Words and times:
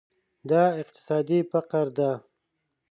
دا 0.49 0.63
اقتصادي 0.81 1.39
فقر 1.51 1.85
ده. 1.97 2.11